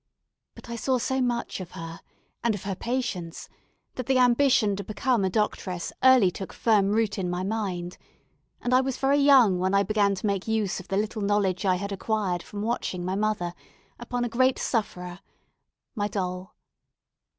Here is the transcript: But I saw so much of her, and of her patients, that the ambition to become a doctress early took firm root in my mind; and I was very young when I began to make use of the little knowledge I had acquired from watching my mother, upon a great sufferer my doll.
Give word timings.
But 0.55 0.67
I 0.67 0.77
saw 0.77 0.97
so 0.97 1.21
much 1.21 1.59
of 1.59 1.73
her, 1.73 1.99
and 2.43 2.55
of 2.55 2.63
her 2.63 2.73
patients, 2.73 3.47
that 3.93 4.07
the 4.07 4.17
ambition 4.17 4.75
to 4.77 4.83
become 4.83 5.23
a 5.23 5.29
doctress 5.29 5.93
early 6.03 6.31
took 6.31 6.53
firm 6.53 6.89
root 6.91 7.19
in 7.19 7.29
my 7.29 7.43
mind; 7.43 7.99
and 8.61 8.73
I 8.73 8.81
was 8.81 8.97
very 8.97 9.19
young 9.19 9.59
when 9.59 9.75
I 9.75 9.83
began 9.83 10.15
to 10.15 10.25
make 10.25 10.47
use 10.47 10.79
of 10.79 10.87
the 10.87 10.97
little 10.97 11.21
knowledge 11.21 11.65
I 11.65 11.75
had 11.75 11.91
acquired 11.91 12.41
from 12.41 12.63
watching 12.63 13.05
my 13.05 13.13
mother, 13.13 13.53
upon 13.99 14.25
a 14.25 14.27
great 14.27 14.57
sufferer 14.57 15.19
my 15.93 16.07
doll. 16.07 16.55